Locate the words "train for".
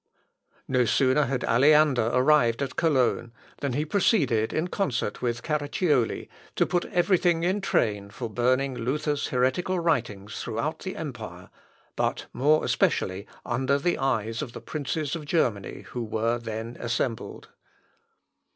7.61-8.27